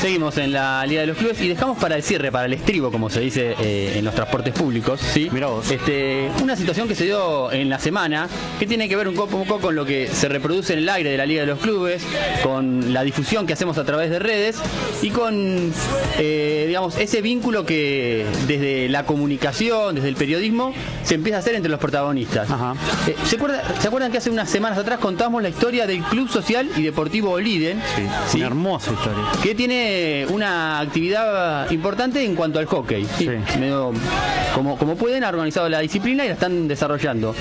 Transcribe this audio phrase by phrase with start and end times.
[0.00, 2.92] Seguimos en la Liga de los Clubes y dejamos para el cierre, para el estribo,
[2.92, 5.28] como se dice eh, en los transportes públicos, ¿sí?
[5.32, 5.68] Mirá vos.
[5.72, 8.28] Este, una situación que se dio en la semana
[8.60, 11.16] que tiene que ver un poco, con lo que se reproduce en el aire de
[11.16, 12.04] la Liga de los Clubes,
[12.44, 14.56] con la difusión que hacemos a través de redes
[15.02, 15.72] y con,
[16.18, 21.56] eh, digamos, ese vínculo que desde la comunicación, desde el periodismo, se empieza a hacer
[21.56, 22.48] entre los protagonistas.
[22.48, 22.74] Ajá.
[23.08, 26.28] Eh, ¿se, acuerda- ¿Se acuerdan que hace unas semanas atrás contamos la historia del Club
[26.30, 27.82] Social y Deportivo Oliden?
[27.96, 28.36] Sí, ¿sí?
[28.38, 29.24] Una hermosa historia.
[29.42, 29.87] que tiene
[30.30, 33.04] una actividad importante en cuanto al hockey.
[33.16, 33.58] Sí, Sí.
[33.58, 33.92] medio-
[34.54, 37.34] como, como pueden, ha organizado la disciplina y la están desarrollando.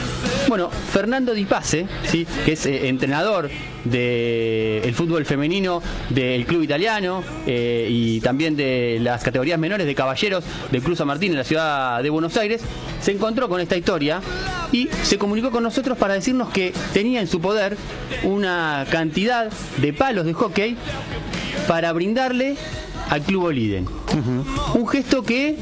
[0.47, 2.27] Bueno, Fernando Di Pace, ¿sí?
[2.45, 3.49] que es eh, entrenador
[3.85, 10.43] del fútbol femenino del club italiano eh, y también de las categorías menores de caballeros
[10.71, 12.61] del Club San Martín en la ciudad de Buenos Aires,
[13.01, 14.21] se encontró con esta historia
[14.71, 17.77] y se comunicó con nosotros para decirnos que tenía en su poder
[18.23, 20.75] una cantidad de palos de hockey
[21.67, 22.55] para brindarle
[23.09, 23.85] al Club Oliden.
[24.73, 25.55] Un gesto que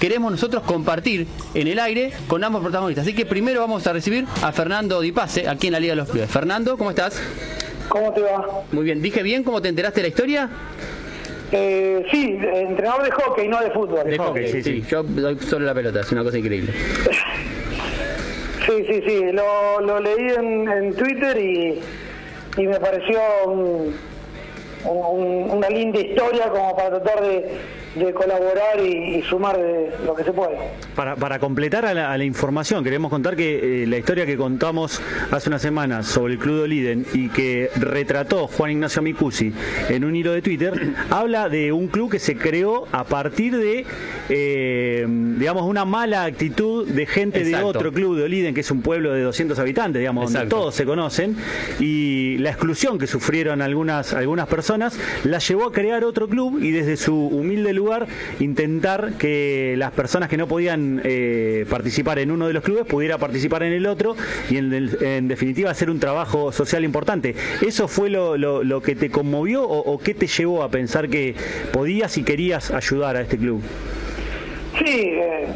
[0.00, 3.04] queremos nosotros compartir en el aire con ambos protagonistas.
[3.06, 5.96] Así que primero vamos a recibir a Fernando Di Pace aquí en la Liga de
[5.96, 6.30] los Clubes.
[6.30, 7.20] Fernando, ¿cómo estás?
[7.88, 8.46] ¿Cómo te va?
[8.72, 9.02] Muy bien.
[9.02, 10.50] ¿Dije bien cómo te enteraste de la historia?
[11.52, 14.04] Eh, sí, entrenador de hockey, no de fútbol.
[14.08, 14.84] De hockey, sí, sí.
[14.88, 16.72] Yo doy solo la pelota, es una cosa increíble.
[18.66, 19.20] Sí, sí, sí.
[19.32, 21.80] Lo, lo leí en, en Twitter y,
[22.56, 23.94] y me pareció un-
[24.84, 27.50] un- una linda historia como para tratar de,
[27.94, 30.56] de colaborar y, y sumar de lo que se puede.
[30.94, 34.36] Para, para completar a la, a la información, queremos contar que eh, la historia que
[34.36, 39.52] contamos hace unas semanas sobre el Club de Oliden y que retrató Juan Ignacio Micusi
[39.88, 40.72] en un hilo de Twitter,
[41.10, 43.84] habla de un club que se creó a partir de,
[44.28, 48.82] eh, digamos, una mala actitud de gente de otro club de Oliden, que es un
[48.82, 51.36] pueblo de 200 habitantes, digamos, donde todos se conocen,
[51.80, 56.70] y la exclusión que sufrieron algunas, algunas personas la llevó a crear otro club y
[56.70, 57.79] desde su humilde lugar
[58.38, 63.18] intentar que las personas que no podían eh, participar en uno de los clubes pudiera
[63.18, 64.14] participar en el otro
[64.50, 67.34] y en, definitiva hacer un trabajo social importante.
[67.66, 71.08] ¿Eso fue lo, lo- lo que te conmovió o, o qué te llevó a pensar
[71.08, 71.34] que
[71.72, 73.62] podías y querías ayudar a este club?
[74.78, 75.46] Sí, eh,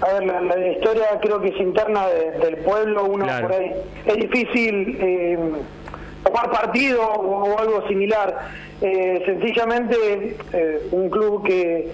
[0.00, 3.48] a ver, la, la historia creo que es interna de- del pueblo, uno Claro.
[3.48, 3.70] por ahí.
[4.06, 5.38] Es difícil eh,
[6.24, 8.48] tomar partido o, algo similar.
[8.80, 11.88] Eh, sencillamente, eh, un club que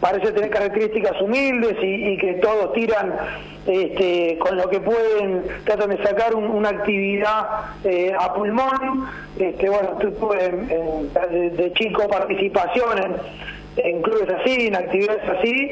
[0.00, 3.14] parece tener características humildes y, que todos tiran
[3.66, 7.46] este, con lo que pueden, tratan de sacar un- una actividad
[7.84, 9.06] eh, a pulmón.
[9.38, 11.12] Este, bueno, tu- tuve en-
[11.56, 12.98] de, chico participación
[13.76, 15.70] en, clubes así, en actividades así,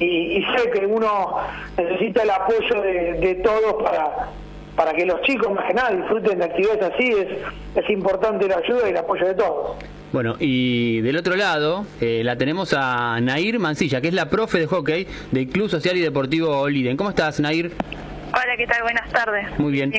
[0.00, 1.36] y, sé que uno
[1.76, 4.28] necesita el apoyo de todos para
[4.76, 8.58] para que los chicos más que nada disfruten de actividades así, es, es importante la
[8.58, 9.76] ayuda y el apoyo de todos.
[10.12, 14.58] Bueno, y del otro lado eh, la tenemos a Nair Mancilla, que es la profe
[14.58, 16.96] de hockey del Club Social y Deportivo Oliden.
[16.96, 17.72] ¿Cómo estás, Nair?
[18.28, 18.82] Hola, ¿qué tal?
[18.82, 19.58] Buenas tardes.
[19.58, 19.92] Muy bien.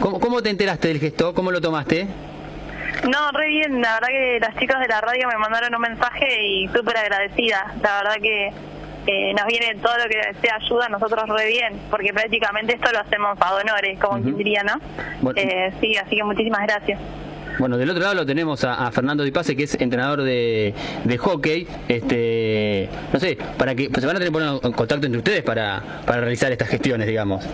[0.00, 1.34] ¿Cómo, cómo te enteraste del gesto?
[1.34, 2.06] ¿Cómo lo tomaste?
[3.08, 3.80] No, re bien.
[3.80, 7.74] La verdad que las chicas de la radio me mandaron un mensaje y súper agradecida.
[7.82, 8.50] La verdad que
[9.06, 13.00] eh, nos viene todo lo que sea ayuda nosotros re bien, porque prácticamente esto lo
[13.00, 14.74] hacemos a honores, como quien diría, ¿no?
[15.20, 15.40] Bueno.
[15.40, 17.00] Eh, sí, así que muchísimas gracias.
[17.58, 20.74] Bueno, del otro lado lo tenemos a, a Fernando Di Pase, que es entrenador de,
[21.04, 21.66] de hockey.
[21.88, 25.18] Este, no sé, para que pues, se van a tener que poner en contacto entre
[25.18, 27.48] ustedes para, para realizar estas gestiones, digamos.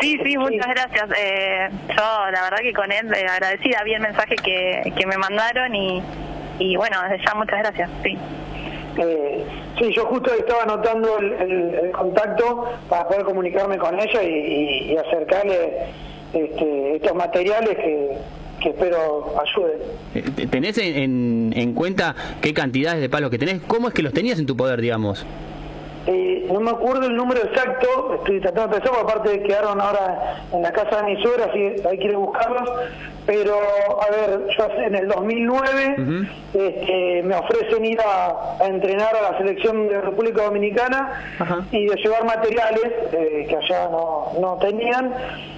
[0.00, 1.08] Sí, sí, muchas gracias.
[1.18, 5.16] Eh, yo, la verdad que con él eh, agradecida, vi el mensaje que, que me
[5.16, 6.02] mandaron y,
[6.60, 8.16] y bueno, desde ya muchas gracias, sí.
[8.96, 9.44] Eh,
[9.78, 14.28] sí, yo justo estaba anotando el, contacto para poder comunicarme con ella y,
[14.92, 15.72] y- acercarle
[16.32, 19.78] este, estos materiales que, espero ayuden.
[20.14, 23.60] Eh, ¿Tenés en, en- en cuenta qué cantidades de palos que tenés?
[23.66, 25.24] ¿Cómo es que los tenías en tu poder, digamos?
[26.06, 30.36] Eh, no me acuerdo el número exacto, estoy tratando de pensar, porque aparte quedaron ahora
[30.52, 32.70] en la casa de mi suegra, así hay que ir a buscarlos.
[33.26, 36.26] Pero, a ver, yo en el 2009 Ujú.
[36.62, 41.22] este, me ofrecen ir a, a entrenar a la selección de República Dominicana
[41.72, 45.14] y de llevar materiales eh, que allá no, no tenían.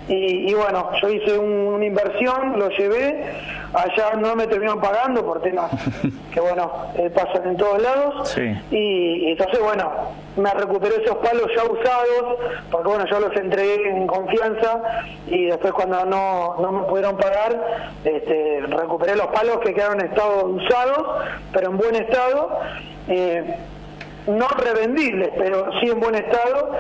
[0.09, 3.25] Y, y bueno, yo hice un- una inversión, lo llevé,
[3.75, 5.69] allá no me terminaron pagando por temas
[6.33, 8.29] que, bueno, eh, pasan en todos lados.
[8.29, 8.43] Sí.
[8.71, 9.91] Y, y entonces, bueno,
[10.37, 12.39] me recuperé esos palos ya usados,
[12.71, 14.83] porque bueno, yo los entregué en confianza
[15.27, 17.59] y después cuando no, no me pudieron pagar,
[18.05, 21.07] este, recuperé los palos que quedaron en estado usados,
[21.53, 22.59] pero en buen estado.
[23.09, 23.57] eh,
[24.27, 26.73] no revendibles, pero sí en buen estado,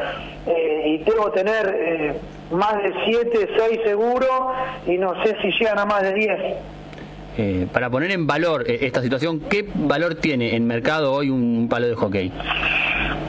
[0.48, 2.20] eh, y debo tener eh,
[2.50, 4.28] más de 7, 6 seguros,
[4.84, 6.30] y no sé si llegan a más de 10.
[7.38, 11.68] eh, para poner en valor eh, esta situación, ¿qué valor tiene en mercado hoy un
[11.70, 12.32] palo de hockey?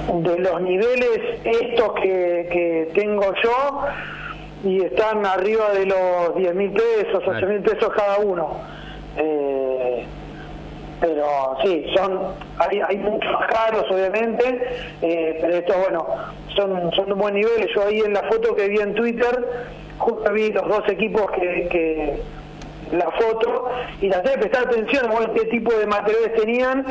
[0.08, 3.82] De los niveles estos que, que tengo yo,
[4.64, 8.62] y están arriba de los 10 mil pesos, 8 mil pesos cada uno.
[9.18, 10.06] Eh,
[11.00, 12.20] pero sí, son
[12.58, 14.44] hay, hay muchos caros obviamente,
[15.02, 16.08] eh, pero estos bueno,
[16.56, 17.68] son, son de buen nivel.
[17.74, 19.48] Yo ahí en la foto que vi en Twitter,
[20.00, 22.22] justo vi los dos equipos que, que
[22.96, 23.70] la foto
[24.02, 26.86] y traté de prestar atención a qué tipo de materiales tenían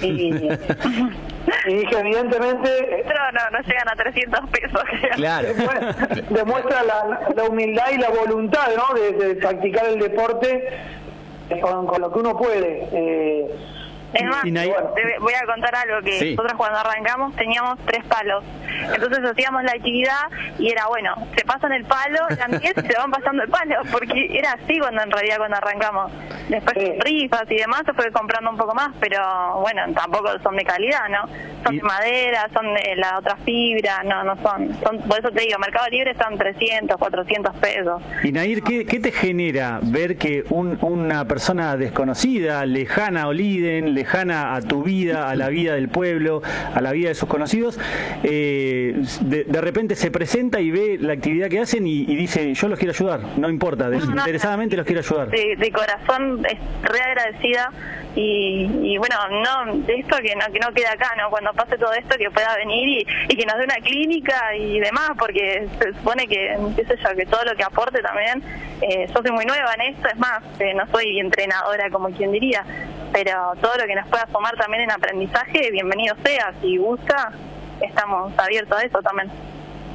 [0.00, 0.30] y,
[1.66, 4.82] y dije evidentemente Pero no, no llegan a 300 pesos.
[4.84, 5.10] creo.
[5.16, 5.48] Claro.
[5.48, 8.94] demuestra, demuestra la, la humildad y la voluntad ¿no?
[8.94, 10.68] de, de practicar el deporte
[11.50, 12.88] eh, con, con lo que uno puede.
[12.92, 13.46] Eh,
[14.12, 16.34] Es más, voy a contar algo que Sí.
[16.34, 18.44] nosotros cuando arrancamos teníamos tres palos.
[18.94, 20.26] Entonces hacíamos la actividad
[20.58, 23.76] y era bueno, se pasan el palo, eran 10 y se van pasando el palo,
[23.90, 26.12] porque era así cuando en realidad cuando arrancamos.
[26.48, 30.64] Después rifas y demás se fue comprando un poco más, pero bueno, tampoco son de
[30.64, 31.28] calidad, ¿no?
[31.64, 34.74] Son Y- de madera, son de la otra fibra, no, no son.
[34.82, 38.02] son por eso te digo, Mercado Libre están 300, 400 pesos.
[38.24, 43.94] Y Nair, ¿qué, qué te genera ver que un- una persona desconocida, lejana a Oliden,
[43.94, 46.42] lejana a tu vida, a la vida del pueblo,
[46.74, 47.78] a la vida de sus conocidos,
[48.24, 48.59] eh,
[49.20, 52.68] de, de repente se presenta y ve la actividad que hacen y, y dice, yo
[52.68, 55.28] los quiero ayudar, no importa, desinteresadamente los quiero ayudar?
[55.30, 57.72] de, de corazón es re agradecida
[58.16, 61.78] y, y bueno no de esto que no que no queda acá no cuando pase
[61.78, 65.68] todo esto que pueda venir y, y que nos dé una clínica y demás porque
[65.80, 68.42] se supone que qué sé yo que todo lo que aporte también
[68.82, 72.32] eh, yo soy muy nueva en esto es más eh, no soy entrenadora como quien
[72.32, 72.64] diría
[73.12, 77.30] pero todo lo que nos pueda sumar también en aprendizaje bienvenido sea si gusta
[77.80, 79.28] estamos abiertos a eso también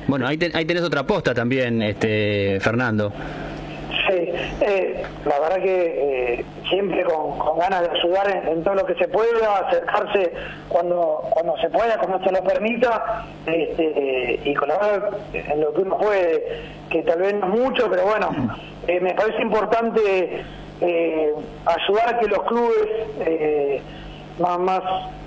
[0.08, 3.12] Bueno, ahí, ten- ahí tenés otra posta también, este Fernando.
[4.08, 4.30] Sí,
[4.62, 8.86] eh, la verdad que eh, siempre con, con ganas de ayudar en, en todo lo
[8.86, 10.32] que se pueda, acercarse
[10.70, 15.82] cuando cuando se pueda, cuando se lo permita, este, eh, y colaborar en lo que
[15.82, 16.44] uno puede,
[16.92, 18.30] que tal vez no es mucho, pero bueno,
[18.88, 20.44] eh, me parece importante
[20.82, 21.34] eh,
[21.66, 22.88] ayudar a que los clubes
[23.22, 23.82] eh,
[24.40, 24.82] más, más,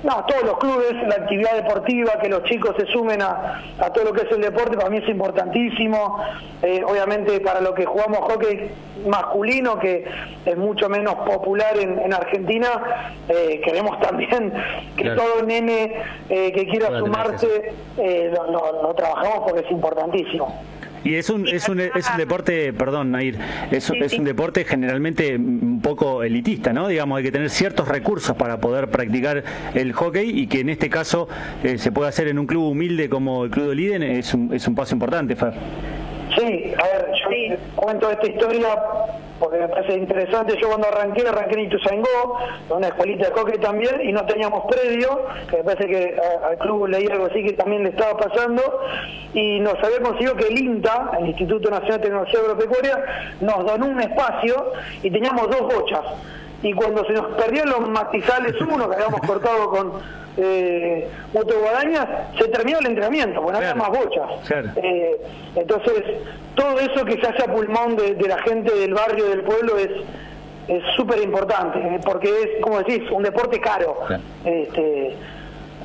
[0.04, 4.04] no, todos los clubes, la actividad deportiva, que los chicos se sumen a, a todo
[4.04, 6.18] lo que es el deporte, para mí es importantísimo.
[6.62, 8.70] Eh, obviamente para lo que jugamos hockey
[9.06, 10.04] masculino, que
[10.44, 14.52] es mucho menos popular en, en Argentina, eh, queremos también
[14.96, 15.22] que Claro.
[15.22, 15.94] todo nene
[16.28, 20.60] eh, que quiera sumarse, lo, lo- lo trabajamos porque es importantísimo.
[21.08, 23.36] Y es un, es un, es un deporte, perdón, Nair,
[23.70, 24.18] es, Sí, es sí.
[24.18, 26.88] un deporte generalmente un poco elitista, ¿no?
[26.88, 29.42] Digamos, hay que tener ciertos recursos para poder practicar
[29.74, 31.28] el hockey y que en este caso
[31.64, 34.52] eh, se puede hacer en un club humilde como el Club de Liden es un,
[34.52, 35.52] es un paso importante, Fer.
[36.36, 37.54] Sí, a ver, yo Sí.
[37.76, 38.68] cuento esta historia
[39.38, 40.56] porque me parece interesante.
[40.60, 42.38] Yo cuando arranqué, arranqué en Ituzaingó,
[42.70, 46.86] una escuelita de hockey también, y no teníamos predio, que me parece que al club
[46.88, 48.62] leí algo así que también le estaba pasando,
[49.34, 53.04] y nos había conseguido que el INTA, el Instituto Nacional de Tecnología Agropecuaria,
[53.40, 56.04] nos donó un espacio y teníamos dos bochas.
[56.62, 59.92] Y cuando se nos perdieron los matizales uno que habíamos cortado con
[60.38, 64.30] eh, Muto Guadaña, se terminó el entrenamiento, porque no había más bochas.
[64.46, 64.70] Claro.
[64.76, 65.16] Eh,
[65.56, 66.02] entonces,
[66.54, 69.76] todo eso que se hace a pulmón de, de la gente del barrio, del pueblo,
[69.76, 69.90] es
[70.68, 73.98] es súper importante, eh, porque es, como decís, un deporte caro.
[74.06, 74.22] Claro.
[74.44, 75.16] Este,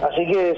[0.02, 0.58] así que es,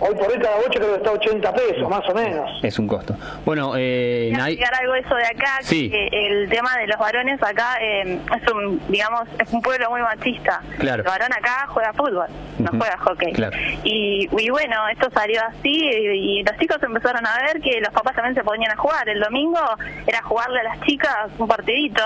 [0.00, 2.50] hoy por hoy cada bocha creo que está a 80 pesos, más o menos.
[2.62, 3.14] Es un costo.
[3.44, 5.90] Bueno, eh, algo de eso de acá, Sí.
[5.90, 10.00] que el tema de los varones acá eh, es un, digamos, es un pueblo muy
[10.02, 10.60] machista.
[10.78, 11.02] Claro.
[11.02, 12.26] El varón acá juega fútbol,
[12.58, 13.32] no juega hockey.
[13.32, 13.56] Claro.
[13.84, 17.92] Y, y bueno, esto salió así y, y los chicos empezaron a ver que los
[17.92, 19.08] papás también se ponían a jugar.
[19.08, 19.60] El domingo
[20.06, 22.02] era jugarle a las chicas un partidito.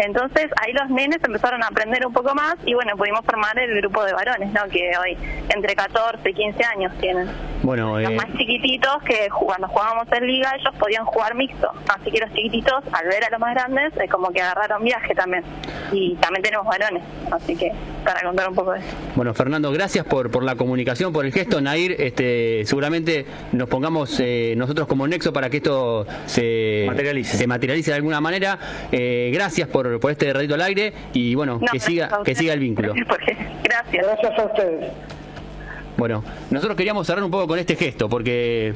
[0.00, 3.76] Entonces ahí los nenes empezaron a aprender un poco más y bueno, pudimos formar el
[3.80, 4.62] grupo de varones, ¿no?
[4.70, 5.16] Que hoy
[5.54, 7.28] entre 14 y 15 años tienen.
[7.62, 12.10] bueno, Los eh, más chiquititos que cuando jugábamos en liga ellos podían jugar mixto, así
[12.10, 15.44] que los chiquititos al ver a los más grandes es como que agarraron viaje también
[15.92, 17.72] y también tenemos varones, así que
[18.04, 18.88] para contar un poco de eso.
[19.14, 21.60] Bueno, Fernando, gracias por, por la comunicación, por el gesto.
[21.60, 27.36] Nair, este, seguramente nos pongamos eh, nosotros como nexo para que esto se Materialice.
[27.36, 28.58] se materialice de alguna manera.
[28.92, 32.52] Eh, gracias por, por este ratito al aire y bueno, No, que siga que siga
[32.52, 32.94] el vínculo.
[33.08, 34.06] Porque- Gracias.
[34.06, 34.92] Gracias a ustedes.
[35.96, 38.72] Bueno, nosotros queríamos cerrar un poco con este gesto porque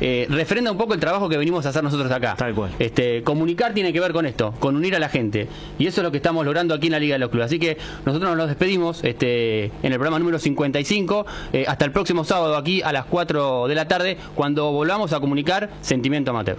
[0.00, 2.34] eh, refrenda un poco el trabajo que venimos a hacer nosotros acá.
[2.36, 2.72] Tal cual.
[2.78, 5.48] Este, comunicar tiene que ver con esto, con unir a la gente.
[5.78, 7.46] Y eso es lo que estamos logrando aquí en la Liga de los Clubes.
[7.46, 11.26] Así que nosotros nos despedimos este, en el programa número 55.
[11.52, 15.20] eh, hasta el próximo sábado aquí a las 4 de la tarde, cuando volvamos a
[15.20, 16.56] comunicar Sentimiento Amateur.